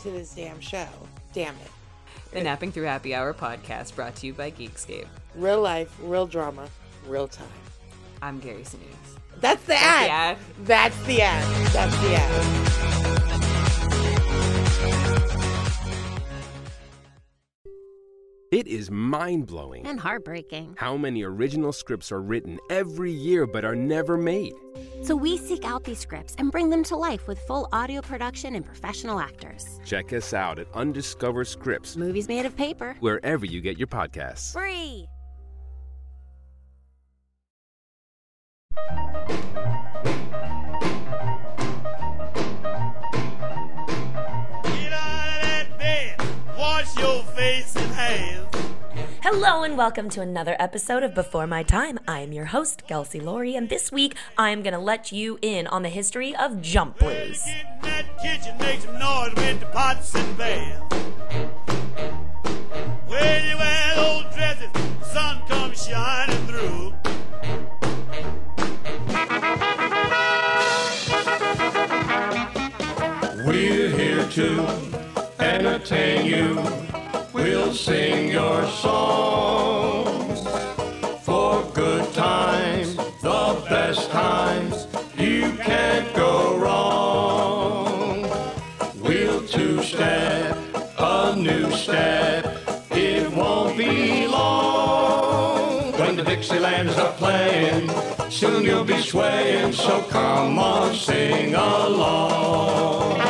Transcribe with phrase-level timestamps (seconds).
[0.00, 0.86] to this damn show.
[1.32, 1.70] Damn it.
[2.32, 5.06] The Napping Through Happy Hour podcast brought to you by Geekscape.
[5.34, 6.68] Real life, real drama,
[7.06, 7.46] real time.
[8.22, 9.18] I'm Gary Sinise.
[9.40, 10.10] That's the the ad.
[10.10, 10.38] ad.
[10.64, 11.66] That's the ad.
[11.72, 13.72] That's the ad.
[18.52, 20.74] It is mind blowing and heartbreaking.
[20.76, 24.52] how many original scripts are written every year but are never made.
[25.02, 28.54] So we seek out these scripts and bring them to life with full audio production
[28.54, 29.80] and professional actors.
[29.84, 32.94] Check us out at Undiscovered Scripts, Movies made of paper.
[33.00, 34.52] wherever you get your podcasts.
[34.52, 35.06] Free.
[44.64, 46.20] Get out of that bed,
[46.58, 48.51] wash your face and hands.
[49.22, 52.00] Hello and welcome to another episode of Before My Time.
[52.08, 55.38] I am your host, Gelsey Laurie, and this week I am going to let you
[55.40, 57.40] in on the history of jump blues.
[57.44, 58.58] Get in that kitchen,
[96.72, 97.90] are playing.
[98.30, 103.20] Soon you'll be swaying, so come on, sing along.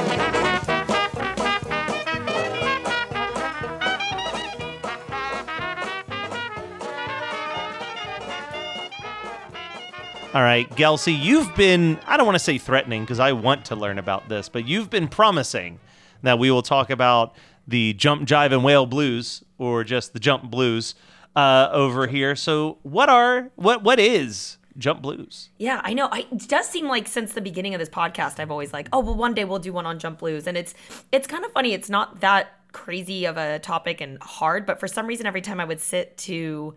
[10.34, 13.77] All right, Gelsey, you've been, I don't want to say threatening because I want to
[13.77, 15.78] learn about this, but you've been promising
[16.22, 17.34] that we will talk about
[17.66, 20.95] the jump, jive, and wail blues or just the jump blues
[21.37, 22.37] uh, over here.
[22.37, 25.50] So, what are, what, what is jump blues?
[25.59, 26.09] Yeah, I know.
[26.10, 29.00] I, it does seem like since the beginning of this podcast, I've always like, oh,
[29.00, 30.75] well, one day we'll do one on jump blues, and it's
[31.10, 31.72] it's kind of funny.
[31.72, 35.60] It's not that crazy of a topic and hard, but for some reason, every time
[35.60, 36.75] I would sit to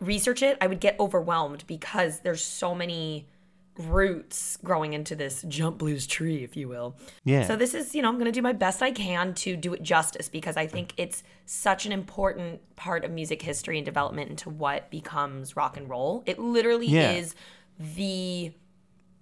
[0.00, 3.26] research it, I would get overwhelmed because there's so many
[3.78, 6.96] roots growing into this jump blues tree, if you will.
[7.24, 7.46] Yeah.
[7.46, 9.74] So this is, you know, I'm going to do my best I can to do
[9.74, 14.30] it justice because I think it's such an important part of music history and development
[14.30, 16.22] into what becomes rock and roll.
[16.26, 17.12] It literally Yeah.
[17.12, 17.34] is
[17.78, 18.52] the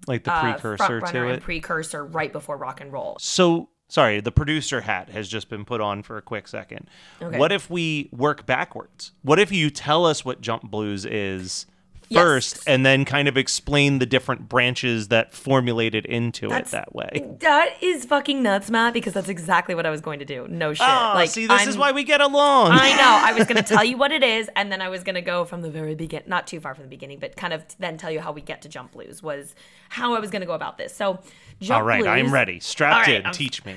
[0.07, 1.41] Like the uh, precursor front to it?
[1.43, 3.17] precursor right before rock and roll.
[3.21, 6.89] So, sorry, the producer hat has just been put on for a quick second.
[7.23, 7.39] Okay.
[7.39, 9.13] What if we work backwards?
[9.23, 11.65] What if you tell us what jump blues is
[12.13, 12.23] Yes.
[12.23, 16.95] first and then kind of explain the different branches that formulated into That's- it that
[16.95, 17.37] way?
[17.41, 20.47] That is fucking nuts, Matt, because that's exactly what I was going to do.
[20.49, 20.87] No shit.
[20.87, 22.73] Oh, like, see, this is I'm- why we get along.
[22.73, 23.21] I know.
[23.29, 25.21] I was going to tell you what it is, and then I was going to
[25.23, 27.97] go from the very beginning, not too far from the beginning, but kind of then
[27.99, 29.55] tell you how we get to jump blues was
[29.89, 30.95] how I was going to go about this.
[30.95, 31.19] So,
[31.61, 32.61] jump All right, blues, I'm ready.
[32.61, 33.25] Strapped right, in.
[33.25, 33.77] I'm- Teach me.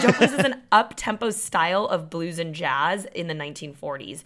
[0.00, 4.22] Jump blues is an up-tempo style of blues and jazz in the 1940s.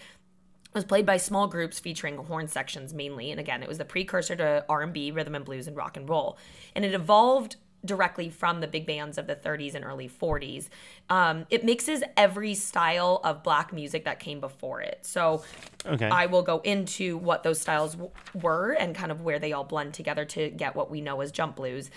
[0.74, 4.34] Was played by small groups featuring horn sections mainly, and again, it was the precursor
[4.36, 6.38] to R&B, rhythm and blues, and rock and roll.
[6.74, 10.68] And it evolved directly from the big bands of the 30s and early 40s.
[11.10, 15.00] Um, it mixes every style of black music that came before it.
[15.02, 15.42] So
[15.84, 16.08] Okay.
[16.08, 19.64] I will go into what those styles w- were and kind of where they all
[19.64, 21.90] blend together to get what we know as jump blues.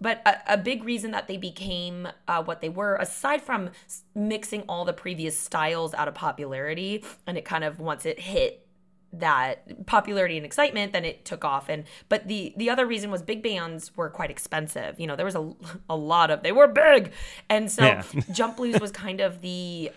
[0.00, 3.70] But a, a big reason that they became uh, what they were, aside from
[4.14, 8.64] mixing all the previous styles out of popularity, and it kind of once it hit
[9.12, 11.68] that popularity and excitement then it took off.
[11.68, 15.00] And but the the other reason was big bands were quite expensive.
[15.00, 15.52] You know there was a,
[15.90, 17.12] a lot of they were big!
[17.48, 18.02] And so Yeah.
[18.32, 19.90] jump blues was kind of the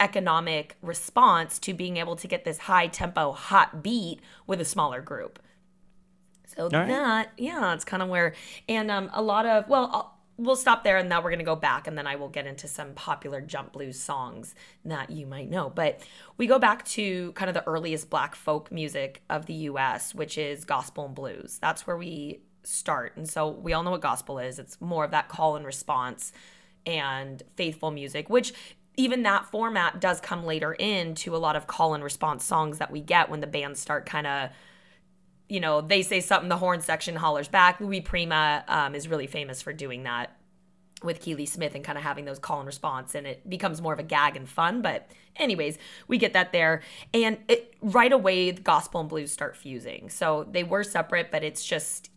[0.00, 5.00] economic response to being able to get this high tempo hot beat with a smaller
[5.00, 5.40] group
[6.58, 6.88] so right.
[6.88, 8.34] that yeah it's kind of where
[8.68, 11.44] and um a lot of well I'll, we'll stop there and now we're going to
[11.44, 15.26] go back and then I will get into some popular jump blues songs that you
[15.26, 15.68] might know.
[15.68, 16.00] But
[16.36, 20.38] we go back to kind of the earliest black folk music of the US, which
[20.38, 21.58] is gospel and blues.
[21.60, 23.16] That's where we start.
[23.16, 24.60] And so we all know what gospel is.
[24.60, 26.32] It's more of that call and response
[26.86, 28.52] and faithful music, which
[28.96, 32.90] even that format does come later into a lot of call and response songs that
[32.90, 34.50] we get when the bands start kind of
[35.48, 37.80] you know they say something the horn section hollers back.
[37.80, 40.36] Louis prima um, is really famous for doing that
[41.02, 43.92] with Keeley smith and kind of having those call and response and it becomes more
[43.92, 45.78] of a gag and fun but anyways
[46.08, 46.82] we get that there.
[47.14, 50.10] And it, right away the gospel and blues start fusing.
[50.10, 52.10] So they were separate but it's just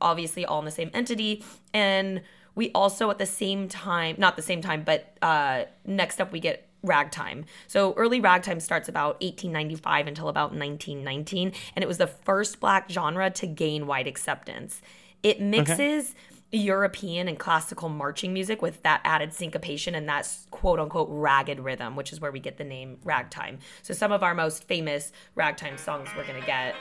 [0.00, 2.22] obviously all in the same entity and
[2.56, 6.40] we also at the same time not the same time but uh, next up we
[6.40, 7.44] get ragtime.
[7.66, 12.90] So early ragtime starts about 1895 until about 1919 and it was the first black
[12.90, 14.80] genre to gain wide acceptance.
[15.22, 16.14] It mixes
[16.52, 21.96] european and classical marching music with that added syncopation and that quote unquote ragged rhythm
[21.96, 23.58] which is where we get the name ragtime.
[23.82, 26.76] So some of our most famous ragtime songs we're going to get.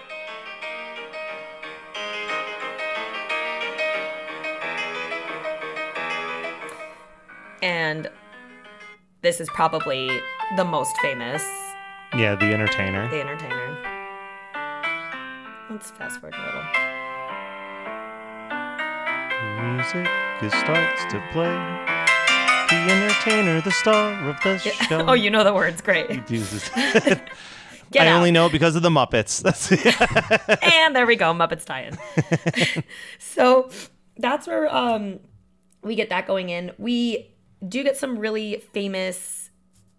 [7.64, 8.10] And
[9.24, 10.22] this is probably
[10.58, 11.44] the most famous
[12.16, 13.10] Yeah, the entertainer.
[13.10, 13.78] the entertainer
[15.70, 16.64] let's fast forward a little
[19.62, 20.08] Music
[20.42, 21.48] it starts to play.
[22.70, 25.06] The entertainer, the star of the show.
[25.08, 26.70] oh you know the words great uses.
[27.92, 28.18] Get I out.
[28.18, 29.42] only know it because of the Muppets.
[29.42, 29.72] That's
[30.64, 31.98] and there we go muppets tie-in
[33.20, 33.70] so
[34.18, 35.20] that's where um
[35.84, 37.30] we get that going in we
[37.68, 39.50] do get some really famous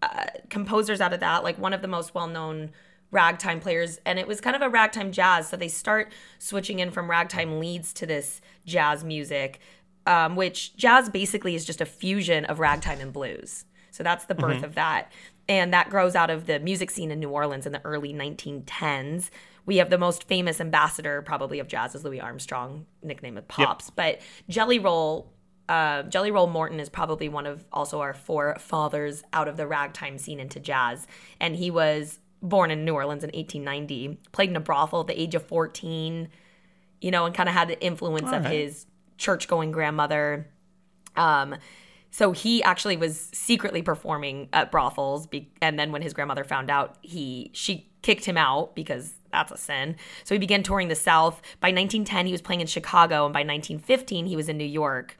[0.02, 2.70] uh, composers out of that like one of the most well-known
[3.10, 4.00] ragtime players.
[4.04, 5.48] And it was kind of a ragtime jazz.
[5.48, 9.60] So they start switching in from ragtime leads to this jazz music
[10.06, 13.64] um, which jazz basically is just a fusion of ragtime and blues.
[13.90, 15.12] So that's the birth of that.
[15.48, 19.30] And that grows out of the music scene in new orleans in the early 1910s
[19.66, 23.90] we have the most famous ambassador probably of jazz is louis armstrong nickname of pops.
[23.90, 25.32] But jelly roll
[25.68, 30.18] uh, Jelly Roll Morton is probably one of also our forefathers out of the ragtime
[30.18, 31.06] scene into jazz.
[31.40, 35.18] And he was born in New Orleans in 1890, played in a brothel at the
[35.18, 36.28] age of 14,
[37.00, 38.52] you know, and kind of had the influence of right.
[38.52, 40.50] his church going grandmother.
[41.16, 41.56] Um,
[42.10, 46.70] so he actually was secretly performing at brothels, be- and then when his grandmother found
[46.70, 49.96] out, he she kicked him out because that's a sin.
[50.22, 51.40] So he began touring the South.
[51.58, 55.16] By 1910, he was playing in Chicago, and by 1915, he was in New York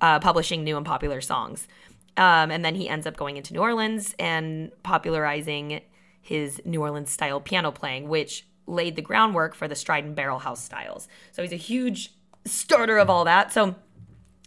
[0.00, 1.68] uh, publishing new and popular songs.
[2.16, 5.80] Um, and then he ends up going into New Orleans and popularizing
[6.20, 10.38] his New Orleans style piano playing, which laid the groundwork for the stride and barrel
[10.38, 11.08] house styles.
[11.32, 12.12] So he's a huge
[12.46, 13.52] starter of all that.
[13.52, 13.74] So,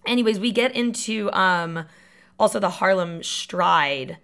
[0.05, 1.85] anyways, we get into um,
[2.39, 4.17] also the Harlem stride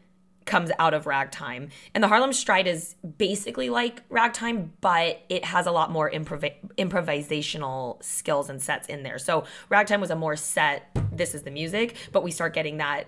[0.45, 1.69] comes out of ragtime.
[1.93, 6.55] And the Harlem stride is basically like ragtime, but it has a lot more improv-
[6.77, 9.19] improvisational skills and sets in there.
[9.19, 13.07] So ragtime was a more set, this is the music, but we start getting that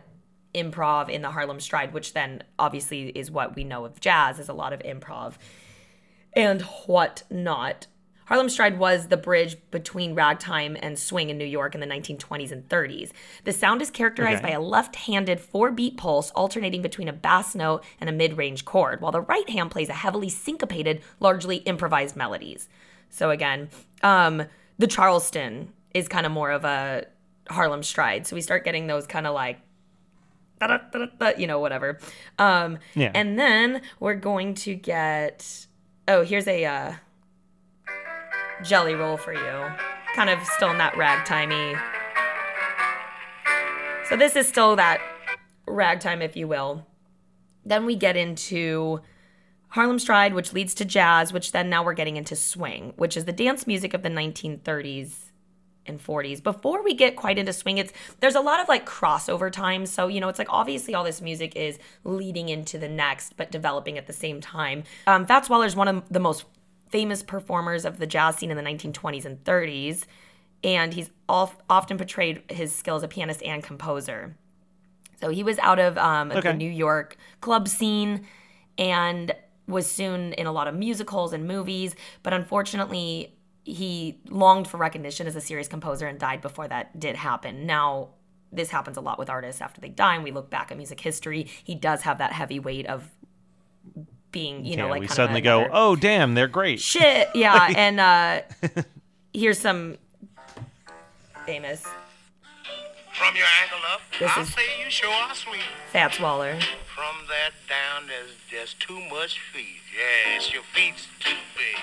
[0.53, 4.49] improv in the Harlem stride, which then obviously is what we know of jazz, is
[4.49, 5.33] a lot of improv
[6.33, 7.87] and whatnot.
[8.25, 12.51] Harlem Stride was the bridge between ragtime and swing in New York in the 1920s
[12.51, 13.11] and 30s.
[13.43, 14.49] The sound is characterized Okay.
[14.51, 18.35] by a left handed four beat pulse alternating between a bass note and a mid
[18.37, 22.67] range chord, while the right hand plays a heavily syncopated, largely improvised melodies.
[23.09, 23.69] So, again,
[24.01, 24.43] um,
[24.79, 27.05] the Charleston is kind of more of a
[27.49, 28.25] Harlem Stride.
[28.27, 29.59] So we start getting those kind of like
[31.37, 31.99] you know, whatever.
[32.39, 33.11] Um, Yeah.
[33.13, 35.67] And then we're going to get.
[36.07, 36.93] Oh, here's a uh,
[38.63, 39.75] jelly roll for you.
[40.15, 41.79] Kind of still in that ragtimey.
[44.09, 45.01] So this is still that
[45.67, 46.85] ragtime, if you will.
[47.65, 49.01] Then we get into
[49.69, 53.25] Harlem Stride, which leads to jazz, which then now we're getting into swing, which is
[53.25, 55.31] the dance music of the 1930s
[55.87, 56.41] and 40s.
[56.41, 59.85] Before we get quite into swing, it's there's a lot of like crossover time.
[59.85, 63.51] So, you know, it's like obviously all this music is leading into the next, but
[63.51, 64.83] developing at the same time.
[65.07, 66.45] Um, Fats Waller is one of the most
[66.89, 70.05] famous performers of the jazz scene in the 1920s and 30s,
[70.63, 74.35] and he's of, often portrayed his skill as a pianist and composer.
[75.19, 76.51] So he was out of um, Okay.
[76.51, 78.25] the New York club scene
[78.77, 79.33] and
[79.67, 85.25] was soon in a lot of musicals and movies, but unfortunately, he longed for recognition
[85.25, 87.65] as a serious composer and died before that did happen.
[87.65, 88.09] Now,
[88.51, 90.99] this happens a lot with artists after they die, and we look back at music
[91.01, 91.47] history.
[91.63, 93.09] He does have that heavy weight of
[94.35, 96.81] being, you know, yeah, like we kind of suddenly go, oh damn, they're great.
[96.81, 97.71] shit, yeah.
[97.77, 98.41] and uh,
[99.33, 99.97] here's some
[101.45, 101.81] famous
[103.13, 105.61] From your ankle up, This I'll is- say you sure are sweet.
[105.93, 106.59] Fats Waller.
[106.93, 109.79] From that down, there's just too much feet.
[109.97, 111.81] Yes, your feet's too big.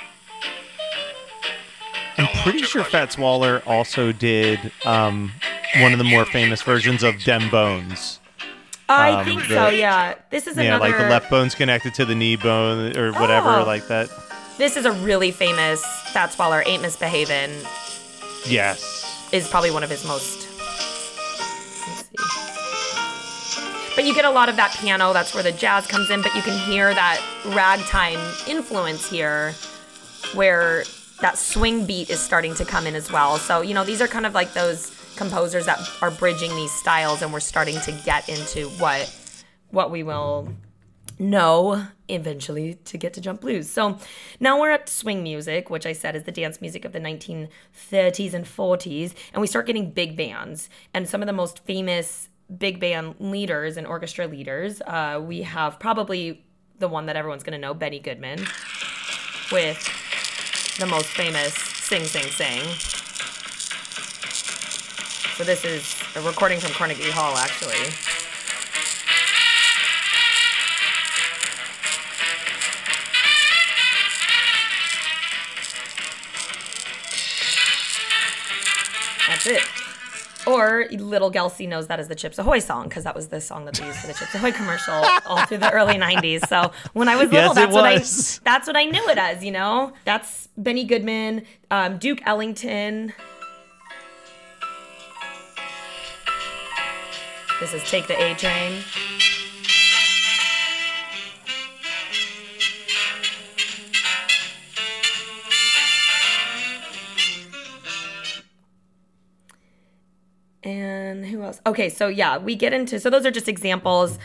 [2.18, 5.32] I'm pretty you sure 'cause your Fats Waller also did um,
[5.80, 8.18] one of the more famous versions of Dem Bones.
[8.94, 9.68] I Um, think the- so.
[9.68, 10.14] Yeah.
[10.30, 10.88] This is Yeah, another.
[10.88, 13.64] like the left bone's connected to the knee bone or whatever, Oh.
[13.64, 14.08] like that.
[14.58, 15.82] This is a really famous
[16.12, 16.62] Fats Waller.
[16.66, 17.50] Ain't Misbehavin'
[18.46, 19.04] Yes.
[19.32, 20.46] is probably one of his most.
[21.86, 22.16] Let's see.
[23.96, 25.12] But you get a lot of that piano.
[25.12, 26.22] That's where the jazz comes in.
[26.22, 29.54] But you can hear that ragtime influence here,
[30.34, 30.84] where
[31.20, 33.38] that swing beat is starting to come in as well.
[33.38, 37.22] So you know these are kind of like those composers that are bridging these styles,
[37.22, 39.14] and we're starting to get into what
[39.70, 40.48] what we will
[41.18, 43.70] know eventually to get to jump blues.
[43.70, 43.98] So
[44.40, 48.34] now we're at swing music, which I said is the dance music of the 1930s
[48.34, 50.68] and 40s, and we start getting big bands.
[50.92, 52.28] And some of the most famous
[52.58, 56.44] big band leaders and orchestra leaders, uh, we have probably
[56.78, 58.40] the one that everyone's going to know, Benny Goodman,
[59.50, 63.01] with the most famous Sing Sing Sing.
[65.36, 67.90] So this is a recording from Carnegie Hall, actually.
[79.28, 79.62] That's it.
[80.46, 83.64] Or Little Gelsey knows that as the Chips Ahoy song because that was the song
[83.66, 86.46] that they used for the Chips Ahoy commercial all through the early '90s.
[86.48, 88.40] So when I was little, Yes, that's what was.
[88.44, 89.44] I that's what I knew it as.
[89.44, 93.12] You know, that's Benny Goodman, um, Duke Ellington.
[97.62, 98.82] This is Take the A Train.
[110.64, 111.60] And who else?
[111.64, 114.18] Okay, so yeah, we get into so those are just examples.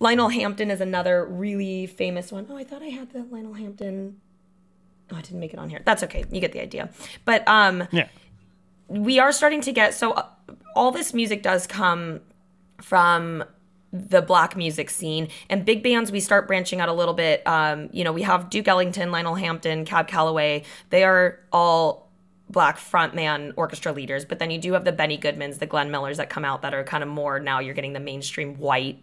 [0.00, 2.44] Lionel Hampton is another really famous one.
[2.50, 4.20] Oh, I thought I had the Lionel Hampton.
[5.12, 5.82] Oh, I didn't make it on here.
[5.84, 6.24] That's okay.
[6.28, 6.90] You get the idea.
[7.24, 8.08] But um Yeah.
[8.88, 10.26] we are starting to get so
[10.74, 12.18] all this music does come
[12.80, 13.44] from
[13.92, 15.28] the black music scene.
[15.48, 17.46] And big bands we start branching out a little bit.
[17.46, 20.64] Um, you know we have duke ellington lionel hampton cab calloway.
[20.90, 22.10] They are all
[22.50, 24.24] black frontman orchestra leaders.
[24.24, 26.74] But then you do have the benny goodmans the glenn millers that come out that
[26.74, 29.00] are kind of more now you're getting the mainstream white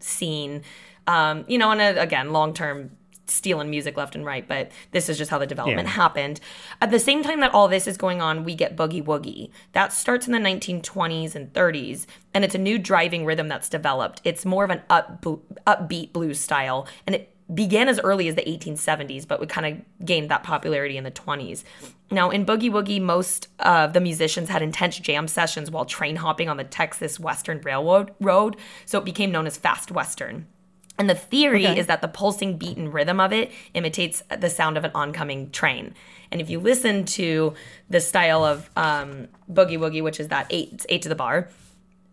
[0.00, 0.62] scene.
[1.06, 2.95] Um, you know and uh, again long term
[3.26, 5.94] stealing music left and right but this is just how the development Yeah.
[5.94, 6.40] happened.
[6.80, 9.50] At the same time that all this is going on we get boogie woogie.
[9.72, 14.20] That starts in the 1920s and 30s and it's a new driving rhythm that's developed.
[14.24, 15.22] It's more of an up,
[15.66, 19.66] upbeat blues style and it began as early as the 1870s but we kind
[20.00, 21.62] of gained that popularity in the 20s
[22.10, 26.48] now in boogie woogie most of the musicians had intense jam sessions while train hopping
[26.48, 30.44] on the texas western railroad road so it became known as fast western
[30.98, 31.78] and the theory okay.
[31.78, 35.50] is that the pulsing beat and rhythm of it imitates the sound of an oncoming
[35.50, 35.94] train.
[36.30, 37.54] And if you listen to
[37.88, 41.48] the style of um, boogie woogie, which is that eight eight to the bar,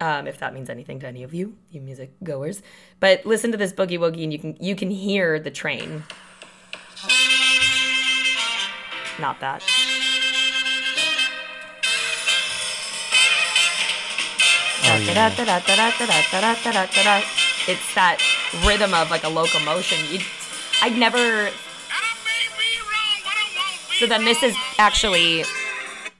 [0.01, 2.61] um, if that means anything to any of you, you music goers,
[2.99, 6.03] but listen to this boogie woogie, and you can you can hear the train.
[9.19, 9.63] Not that.
[14.85, 15.33] Oh, yeah.
[17.65, 18.19] It's that
[18.65, 19.97] rhythm of like a locomotion.
[20.11, 20.19] You,
[20.81, 21.49] I'd never.
[23.99, 25.41] So then this is actually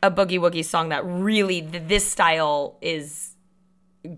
[0.02, 3.36] a boogie woogie song that really this style is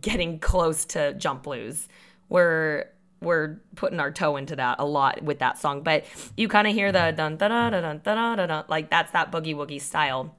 [0.02, 1.88] getting close to jump blues.
[2.30, 2.86] We're
[3.22, 6.06] we're putting our toe into that a lot with that song, but
[6.38, 8.90] you kind of hear the dun da da da dun da da da dun like
[8.90, 10.36] that's that boogie woogie style.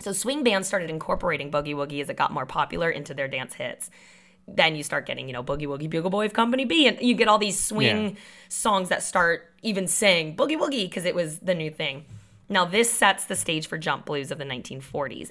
[0.00, 3.54] So swing bands started incorporating boogie woogie as it got more popular into their dance
[3.54, 3.90] hits.
[4.46, 7.14] Then you start getting, you know, Boogie Woogie Bugle Boy of Company B, and you
[7.14, 8.14] get all these swing Yeah.
[8.48, 12.04] songs that start even saying Boogie Woogie because it was the new thing.
[12.48, 15.30] Now this sets the stage for jump blues of the 1940s.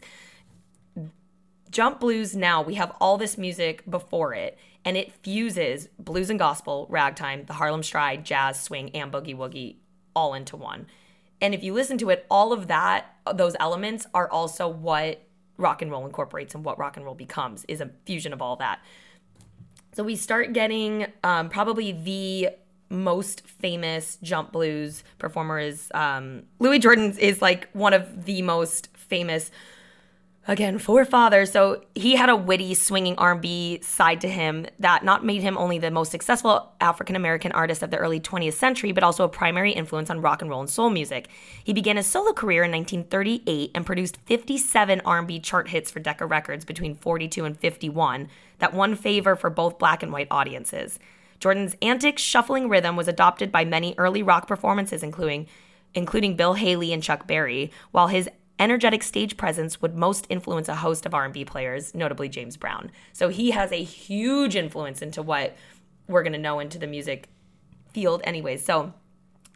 [1.69, 6.39] Jump blues now we have all this music before it, and it fuses blues and
[6.39, 9.77] gospel, ragtime, the Harlem Stride, jazz, swing, and boogie woogie
[10.15, 10.87] all into one.
[11.41, 15.21] And if you listen to it, all of that, those elements are also what
[15.57, 18.55] rock and roll incorporates and what rock and roll becomes is a fusion of all
[18.57, 18.79] that.
[19.93, 22.49] So we start getting um, probably the
[22.89, 28.89] most famous jump blues performer is um, Louis Jordan is like one of the most
[28.95, 29.51] famous
[30.47, 35.41] again forefather so he had a witty swinging r&b side to him that not made
[35.41, 39.23] him only the most successful african american artist of the early 20th century but also
[39.23, 41.27] a primary influence on rock and roll and soul music.
[41.63, 46.25] He began his solo career in 1938 and produced 57 r&b chart hits for decca
[46.25, 50.99] records between 42 and 51 that won favor for both black and white audiences.
[51.39, 55.47] Jordan's antic shuffling rhythm was adopted by many early rock performances including
[55.93, 58.29] including bill haley and chuck berry while his
[58.63, 62.89] energetic stage presence would most influence a host of R&B players, notably James Brown.
[63.11, 65.55] So he has a huge influence into what
[66.07, 67.27] we're going to know into the music
[67.91, 68.63] field anyways.
[68.63, 68.93] So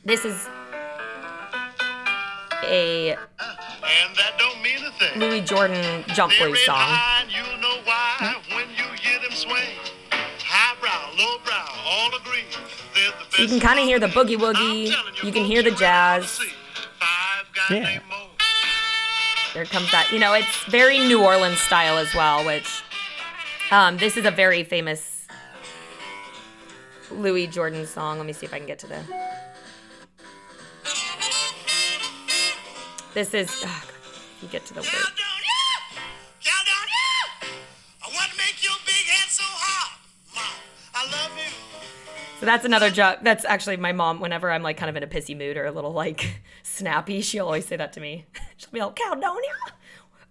[0.03, 0.47] this is
[2.63, 5.19] a And that don't mean a thing.
[5.19, 6.75] Louis Jordan jump They're blues song.
[6.77, 9.77] high and you'll know why when you hear them swing.
[10.39, 12.43] Highbrow, lowbrow, all agree.
[12.93, 14.89] They're the You can kind of hear the boogie woogie.
[14.91, 16.29] telling You can hear the you ain't gonna jazz.
[16.31, 16.49] see
[16.99, 17.99] Five guys Yeah.
[19.53, 20.11] There comes that.
[20.11, 22.83] You know, it's very New Orleans style as well, which
[23.71, 25.25] um, this is a very famous
[27.11, 28.17] Louis Jordan song.
[28.17, 28.99] Let me see if I can get to the.
[33.13, 33.49] This is.
[33.63, 33.93] Oh God,
[34.41, 35.26] you get to the word.
[42.39, 43.19] So that's another joke.
[43.23, 44.19] That's actually my mom.
[44.19, 47.45] Whenever I'm like kind of in a pissy mood or a little like snappy, she'll
[47.45, 48.25] always say that to me.
[48.57, 49.73] She'll be like, "Count down, yeah."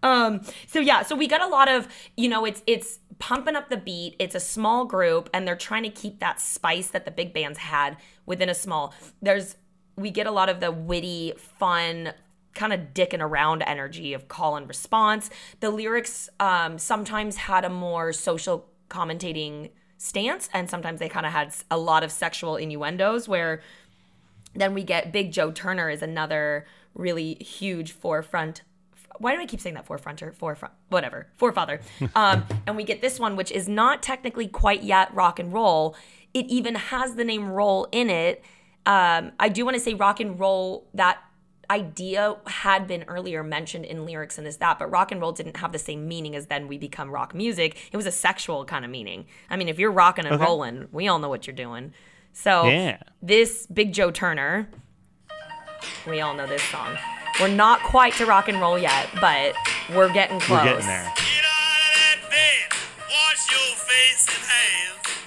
[0.02, 3.70] Um, so yeah, so we got a lot of, you know, it's it's pumping up
[3.70, 4.14] the beat.
[4.20, 7.58] It's a small group, and they're trying to keep that spice that the big bands
[7.58, 8.94] had within a small.
[9.20, 9.56] There's
[9.96, 12.12] we get a lot of the witty, fun,
[12.54, 15.28] kind of dicking around energy of call and response.
[15.60, 21.32] The lyrics um, sometimes had a more social commentating stance, and sometimes they kind of
[21.32, 23.60] had a lot of sexual innuendos where
[24.54, 28.62] then we get Big Joe Turner is another really huge forefront.
[29.18, 30.34] Why do I keep saying that forefronter?
[30.34, 31.80] Forefront, whatever, forefather.
[32.14, 35.96] Um, and we get this one, which is not technically quite yet rock and roll.
[36.34, 38.44] It even has the name roll in it.
[38.84, 40.86] Um, I do want to say rock and roll.
[40.94, 41.18] That
[41.70, 45.56] idea had been earlier mentioned in lyrics and this that, but rock and roll didn't
[45.58, 47.88] have the same meaning as then we become rock music.
[47.92, 49.26] It was a sexual kind of meaning.
[49.50, 50.44] I mean, if you're rocking and Okay.
[50.44, 51.92] rolling, we all know what you're doing.
[52.32, 52.98] So Yeah.
[53.22, 54.68] this Big Joe Turner,
[56.06, 56.96] we all know this song.
[57.40, 59.54] We're not quite to rock and roll yet, but
[59.94, 60.58] we're getting close.
[60.58, 61.12] We're getting there.
[61.16, 62.78] Get out of that bed.
[63.10, 65.18] Wash your face and hands.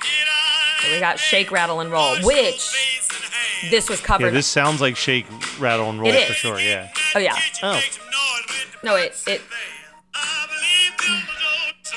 [0.00, 2.79] Get out of So we got shake, rattle, and roll, which face and hands.
[3.68, 4.26] This was covered.
[4.26, 5.26] Yeah, this sounds like shake,
[5.58, 6.36] rattle, and roll It for is.
[6.38, 6.60] sure.
[6.60, 6.88] Yeah.
[7.14, 7.74] oh yeah, Oh.
[7.74, 9.38] make some noise with the No, it- it- there.
[10.14, 11.96] I believe people don't so.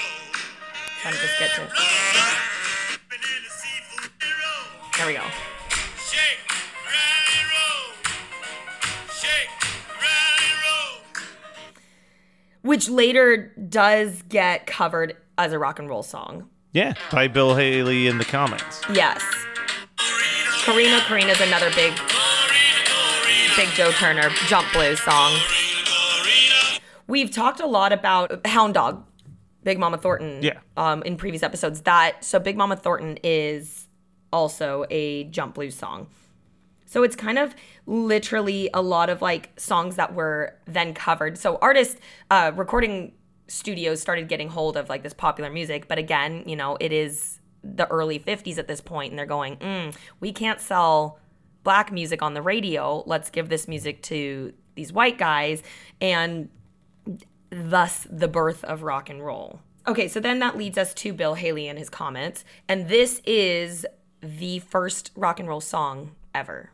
[1.01, 1.61] trying to just get to.
[1.61, 4.91] Been in the seafood roll.
[4.97, 5.23] There we go.
[6.11, 6.39] Shake,
[6.85, 7.85] rattle, and roll.
[9.13, 9.49] Shake,
[10.01, 11.23] rattle, and roll.
[12.61, 16.49] Which later does get covered as a rock and roll song.
[16.73, 16.93] Yeah.
[17.11, 18.81] By Bill Haley in the Comets.
[18.93, 19.21] Yes.
[20.63, 21.93] Corrina Corrina is another big,
[23.57, 25.37] big Joe Turner jump blues song.
[27.05, 29.05] We've talked a lot about Hound Dog,
[29.65, 30.41] Big Mama Thornton.
[30.41, 30.59] Yeah.
[30.77, 33.89] Um, in previous episodes, that so Big Mama Thornton is
[34.31, 36.07] also a jump blues song.
[36.85, 37.53] So it's kind of
[37.85, 41.37] literally a lot of like songs that were then covered.
[41.37, 41.99] So artists,
[42.31, 43.11] uh, recording
[43.49, 45.89] studios started getting hold of like this popular music.
[45.89, 49.57] But again, you know, it is the early 50s at this point, and they're going,
[49.57, 51.19] mm, we can't sell
[51.63, 53.03] black music on the radio.
[53.05, 55.63] Let's give this music to these white guys.
[56.01, 56.49] And
[57.49, 59.61] thus the birth of rock and roll.
[59.87, 62.43] Okay, so then that leads us to Bill Haley and his Comets.
[62.67, 63.85] And this is
[64.21, 66.71] the first rock and roll song ever.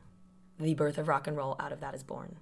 [0.60, 2.38] The birth of rock and roll out of that is born.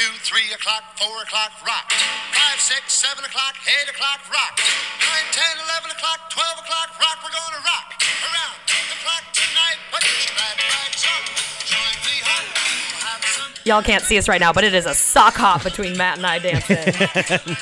[0.00, 1.92] One, two, three o'clock, four o'clock, rock.
[2.32, 4.56] Five, six, seven o'clock, eight o'clock, rock.
[4.56, 7.18] Nine, ten, eleven o'clock, twelve o'clock, rock.
[7.22, 9.76] We're gonna rock around the clock tonight.
[9.92, 11.20] Put your glad rags on.
[11.68, 12.48] Join me home.
[12.48, 15.64] We'll have some Y'all can't see us right now, but it is a sock hop
[15.64, 16.76] between Matt and I dancing.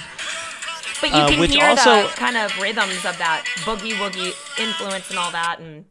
[1.01, 4.31] but you Uh, can which hear also- the kind of rhythms of that boogie woogie
[4.61, 5.59] influence and all that.
[5.59, 5.87] And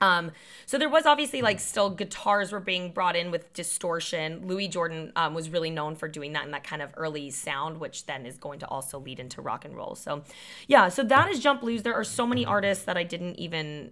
[0.00, 0.32] um,
[0.72, 4.46] so there was obviously like still guitars were being brought in with distortion.
[4.46, 7.78] Louis Jordan um, was really known for doing that in that kind of early sound,
[7.78, 9.94] which then is going to also lead into rock and roll.
[9.94, 10.22] So
[10.68, 11.82] yeah, so that is Jump Blues.
[11.82, 13.90] There are so many artists that I didn't even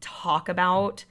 [0.00, 1.04] talk about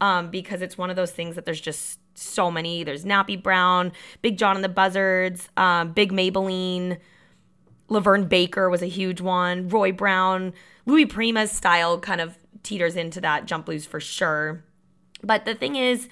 [0.00, 2.82] um, because it's one of those things that there's just so many.
[2.82, 6.96] There's Nappy Brown, Big John and the Buzzards, um, Big Maybelline,
[7.90, 10.54] LaVern Baker was a huge one, Roy Brown,
[10.86, 14.64] Louis Prima's style kind of teeters into that jump blues for sure.
[15.22, 16.08] But the thing is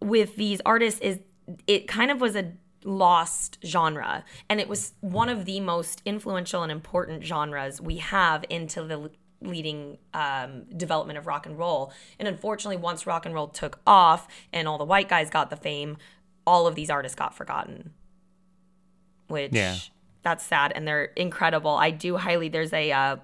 [0.00, 1.20] with these artists is
[1.66, 2.52] it kind of was a
[2.84, 8.42] lost genre and it was one of the most influential and important genres we have
[8.48, 9.10] into the
[9.42, 14.26] leading um, development of rock and roll and unfortunately once rock and roll took off
[14.52, 15.98] and all the white guys got the fame
[16.46, 17.90] all of these artists got forgotten
[19.28, 19.76] which Yeah.
[20.22, 23.16] that's sad and they're incredible i do highly there's a uh,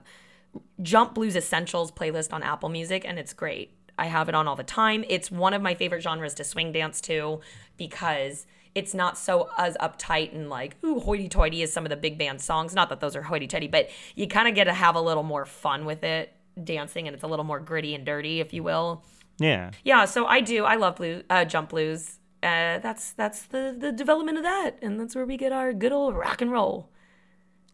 [0.83, 4.57] jump blues essentials playlist on apple music and it's great i have it on all
[4.57, 7.41] the time it's one of my favorite genres to swing dance to
[7.77, 12.19] because it's not so as uptight and like ooh hoity-toity as some of the big
[12.19, 12.75] band songs.
[12.75, 15.47] Not that those are hoity-toity, but you kind of get to have a little more
[15.47, 19.05] fun with it dancing, and it's a little more gritty and dirty, if you will.
[19.39, 19.71] Yeah.
[19.85, 20.65] Yeah, so I do.
[20.65, 22.19] I love blue uh, jump blues.
[22.43, 25.93] Uh, that's that's the the development of that, and that's where we get our good
[25.93, 26.91] old rock and roll.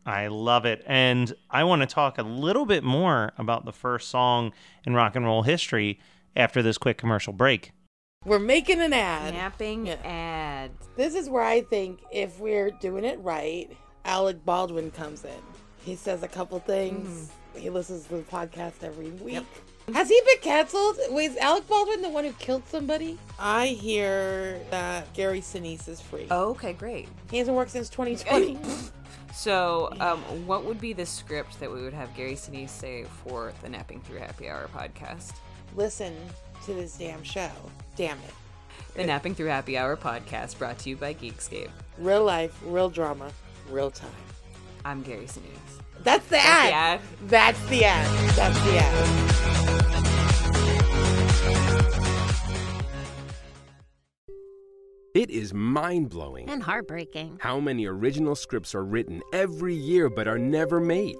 [0.04, 0.82] I love it.
[0.86, 4.52] And I want to talk a little bit more about the first song
[4.84, 6.00] in rock and roll history
[6.34, 7.72] after this quick commercial break.
[8.24, 9.34] We're making an ad.
[9.34, 9.96] Napping Yeah.
[10.04, 10.70] ad.
[10.96, 13.70] This is where I think if we're doing it right,
[14.04, 15.30] Alec Baldwin comes in.
[15.84, 17.30] He says a couple things.
[17.56, 17.60] Mm.
[17.60, 19.44] He listens to the podcast every week.
[19.92, 20.96] Has he been canceled?
[21.10, 23.18] Was Alec Baldwin the one who killed somebody?
[23.38, 26.28] I hear that Gary Sinise is free.
[26.30, 27.08] Oh, okay, great.
[27.30, 28.58] He hasn't worked since 2020.
[29.32, 33.52] So, um, what would be the script that we would have Gary Sinise say for
[33.62, 35.32] the Napping Through Happy Hour podcast?
[35.74, 36.14] Listen
[36.66, 37.50] to this damn show.
[37.96, 38.34] Damn it.
[38.94, 41.70] The Napping Through Happy Hour podcast brought to you by Geekscape.
[41.98, 43.30] Real life, real drama,
[43.70, 44.10] real time.
[44.84, 45.80] I'm Gary Sinise.
[46.02, 46.68] That's the That's ad.
[46.68, 47.00] the ad.
[47.28, 48.30] That's the ad.
[48.36, 49.81] That's the ad.
[55.14, 57.36] It is mind blowing And heartbreaking.
[57.38, 61.16] how many original scripts are written every year but are never made.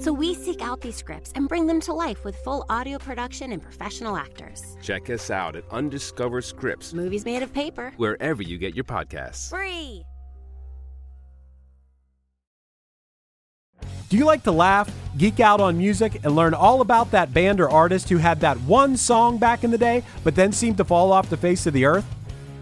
[0.00, 3.52] So we seek out these scripts and bring them to life with full audio production
[3.52, 4.76] and professional actors.
[4.82, 7.92] Check us out at Undiscovered Scripts, Movies made of paper.
[7.98, 9.48] wherever you get your podcasts.
[9.50, 10.02] Free.
[14.08, 17.60] Do you like to laugh, geek out on music, and learn all about that band
[17.60, 20.84] or artist who had that one song back in the day, but then seemed to
[20.84, 22.04] fall off the face of the earth?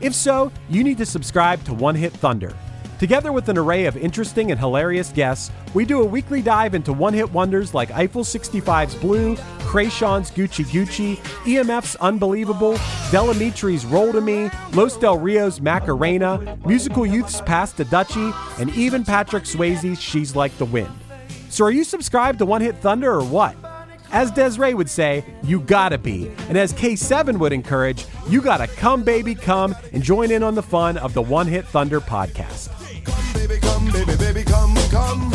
[0.05, 2.55] If so, you need to subscribe to One Hit Thunder.
[2.99, 6.93] Together with an array of interesting and hilarious guests, we do a weekly dive into
[6.93, 12.73] one hit wonders like Eiffel 65's Blue, Kreayshawn's Gucci Gucci, EMF's Unbelievable,
[13.11, 18.69] Del Amitri's Roll to Me, Los Del Rio's Macarena, Musical Youth's Pass to Dutchie, and
[18.77, 20.93] even Patrick Swayze's She's Like the Wind.
[21.49, 23.57] So are you subscribed to One Hit Thunder or what?
[24.15, 26.31] As Desiree would say, you gotta be.
[26.49, 30.63] And as K7 would encourage, you gotta come, baby, come and join in on the
[30.63, 32.71] fun of the One Hit Thunder podcast.
[33.35, 35.33] Baby, come, baby, baby, come, come.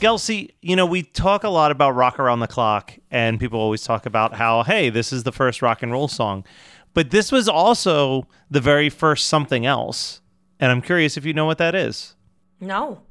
[0.00, 3.84] Gelsey, you know, we talk a lot about Rock Around the Clock, and people always
[3.84, 6.44] talk about how, hey, this is the first rock and roll song.
[6.92, 10.22] But this was also the very first something else.
[10.58, 12.16] And I'm curious if you know what that is.
[12.60, 13.02] No.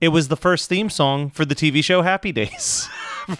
[0.00, 2.88] It was the first theme song for the TV show Happy Days.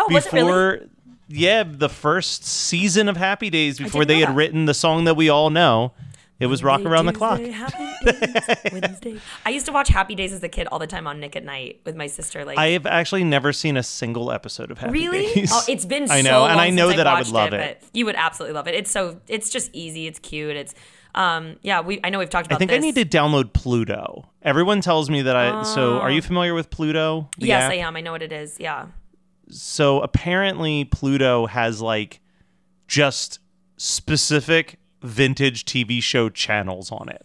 [0.00, 0.46] Oh, was it really?
[0.46, 0.80] before,
[1.28, 4.34] yeah, the first season of Happy Days, before they had that.
[4.36, 5.92] written the song that we all know.
[6.38, 7.40] It was Rock Around the Clock.
[7.40, 9.20] Happy Days, Wednesday.
[9.44, 11.44] I used to watch Happy Days as a kid all the time on Nick at
[11.44, 12.44] Night with my sister.
[12.44, 15.34] Like, I have actually never seen a single episode of Happy really?
[15.34, 15.50] Days.
[15.52, 17.80] Oh, it's been I so know, long and I know that I've would love it.
[17.82, 18.76] But you would absolutely love it.
[18.76, 20.06] It's so it's just easy.
[20.06, 20.54] It's cute.
[20.56, 20.74] It's
[21.18, 21.80] um yeah.
[21.80, 22.56] We I know we've talked about.
[22.56, 22.78] I think this.
[22.78, 24.28] I need to download Pluto.
[24.42, 25.62] Everyone tells me that I.
[25.64, 27.28] so, are you familiar with Pluto?
[27.36, 27.72] Yes, app?
[27.72, 27.96] I am.
[27.96, 28.58] I know what it is.
[28.60, 28.86] Yeah.
[29.50, 32.20] So apparently, Pluto has like
[32.86, 33.40] just
[33.76, 37.24] specific vintage TV show channels on it.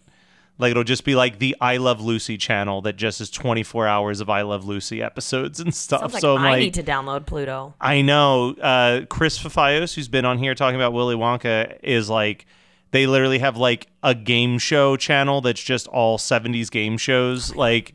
[0.58, 4.20] Like it'll just be like the I Love Lucy channel that just is 24 hours
[4.20, 6.12] of I Love Lucy episodes and stuff.
[6.12, 7.74] Like so I'm I like, need to download Pluto.
[7.80, 12.46] I know uh, Chris Fafios, who's been on here talking about Willy Wonka, is like
[12.94, 17.52] they literally have like a game show channel that's just all 70s game shows.
[17.52, 17.92] Oh like,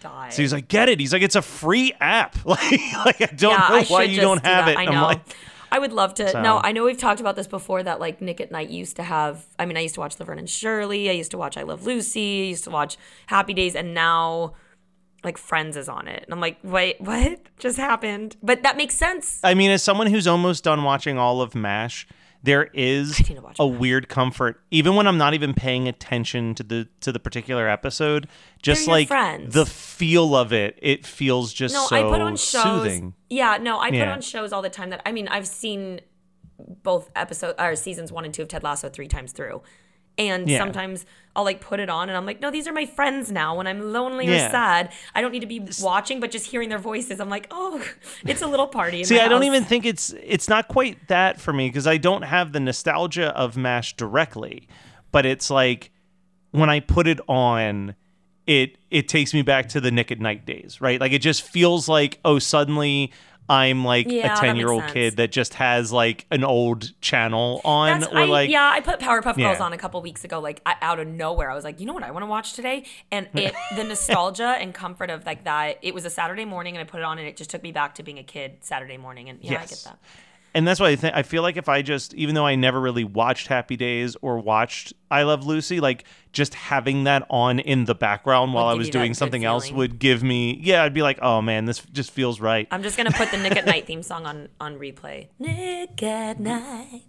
[0.00, 0.28] Die.
[0.30, 1.00] so he's like, get it?
[1.00, 2.36] He's like, it's a free app.
[2.46, 2.60] Like,
[3.04, 4.72] like I don't yeah, know I why you don't do have that.
[4.74, 4.78] it.
[4.78, 4.92] I know.
[4.92, 5.20] I'm like,
[5.72, 6.28] I would love to.
[6.28, 7.82] So- No, I know we've talked about this before.
[7.82, 9.44] That like Nick at Night used to have.
[9.58, 11.10] I mean, I used to watch Laverne and Shirley.
[11.10, 12.44] I used to watch I Love Lucy.
[12.44, 14.54] I used to watch Happy Days, and now
[15.24, 16.22] like Friends is on it.
[16.22, 18.36] And I'm like, wait, what just happened?
[18.44, 19.40] But that makes sense.
[19.42, 22.06] I mean, as someone who's almost done watching all of MASH,
[22.46, 26.54] there is need to watch a weird comfort, even when I'm not even paying attention
[26.54, 28.28] to the to the particular episode.
[28.62, 29.52] Just like friends.
[29.54, 32.62] the feel of it, it feels just No, so I put on shows.
[32.62, 33.14] soothing.
[33.28, 34.12] Yeah, no, I put Yeah.
[34.12, 34.90] on shows all the time.
[34.90, 36.00] That I mean, I've seen
[36.82, 39.60] both episode or seasons one and two of Ted Lasso three times through.
[40.18, 40.58] And Yeah.
[40.58, 43.56] sometimes I'll like put it on and I'm like, no, these are my friends now.
[43.56, 46.78] When I'm lonely or sad, I don't need to be watching, but just hearing their
[46.78, 47.84] voices, I'm like, oh,
[48.26, 49.00] it's a little party.
[49.00, 51.98] In See, I don't even think it's it's not quite that for me because I
[51.98, 54.66] don't have the nostalgia of MASH directly,
[55.12, 55.90] but it's like
[56.52, 57.94] when I put it on,
[58.46, 60.98] it it takes me back to the Nick at Night days, right?
[60.98, 63.12] Like it just feels like oh, suddenly
[63.48, 67.60] I'm like Yeah, a ten year old kid that just has like an old channel
[67.64, 69.62] on, That's, or I, like yeah, I put Powerpuff Girls Yeah.
[69.62, 71.50] on a couple weeks ago, like I- out of nowhere.
[71.50, 74.56] I was like, you know what I want to watch today, and it the nostalgia
[74.58, 75.78] and comfort of like that.
[75.82, 77.72] It was a Saturday morning, and I put it on, and it just took me
[77.72, 79.98] back to being a kid Saturday morning, and yeah, I get that.
[80.56, 82.80] And that's why I think I feel like if I just even though I never
[82.80, 87.84] really watched Happy Days or watched I Love Lucy, like just having that on in
[87.84, 91.18] the background while I was doing something else would give me yeah, I'd be like,
[91.20, 94.02] "Oh man, this just feels right." I'm just gonna put the Nick at Night theme
[94.02, 95.28] song on on replay.
[95.38, 97.02] Nick at Night,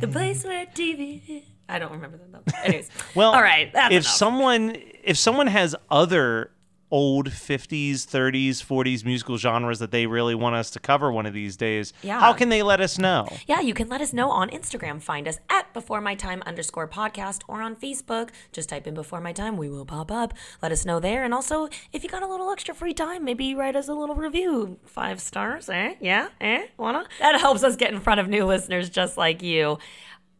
[0.00, 1.44] the place where TV.
[1.68, 2.44] I don't remember that.
[2.46, 2.58] though.
[2.64, 3.70] Anyways, Well, all right.
[3.74, 4.04] If enough.
[4.06, 6.50] someone if someone has other
[6.90, 11.34] old 50s, 30s, 40s musical genres that they really want us to cover one of
[11.34, 12.18] these days, Yeah.
[12.20, 13.28] how can they let us know?
[13.46, 15.02] Yeah, you can let us know on Instagram.
[15.02, 18.30] Find us at Before My Time underscore podcast or on Facebook.
[18.52, 19.56] Just type in Before My Time.
[19.56, 20.32] We will pop up.
[20.62, 21.24] Let us know there.
[21.24, 24.14] And also, if you got a little extra free time, maybe write us a little
[24.16, 24.78] review.
[24.86, 25.94] Five stars, eh?
[26.00, 26.28] Yeah?
[26.40, 26.66] Eh?
[26.78, 27.04] Wanna?
[27.20, 29.78] That helps us get in front of new listeners just like you.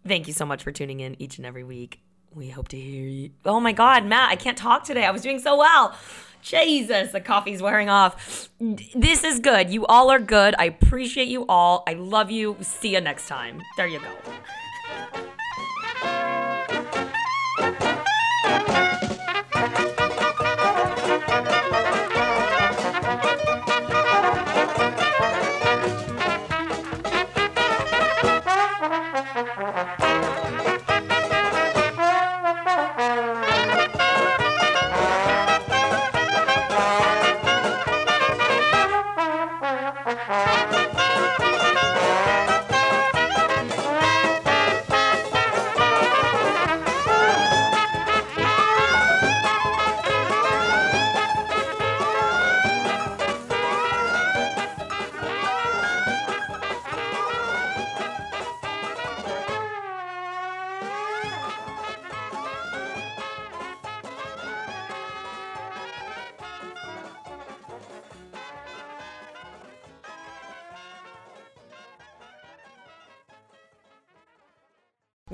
[0.07, 2.01] Thank you so much for tuning in each and every week.
[2.39, 3.31] We hope to hear you.
[3.45, 5.05] Oh my God, Matt, I can't talk today.
[5.05, 5.97] I was doing so well.
[6.41, 8.49] Jesus, the coffee's wearing off.
[8.95, 9.71] This is good.
[9.71, 10.55] You all are good.
[10.57, 11.83] I appreciate you all.
[11.89, 12.57] I love you.
[12.61, 13.61] See you next time.
[13.77, 15.28] There you go.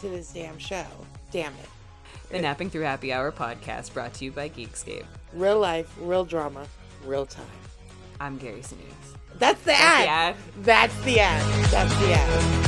[0.00, 0.84] to this damn show.
[1.30, 1.68] Damn it.
[2.30, 5.04] The Napping Through Happy Hour podcast brought to you by Geekscape.
[5.32, 6.66] Real life, real drama,
[7.04, 7.44] real time.
[8.20, 9.16] I'm Gary Sinise.
[9.38, 10.04] That's the That's ad.
[10.04, 10.36] the ad.
[10.64, 11.64] That's the ad.
[11.70, 12.67] That's the ad.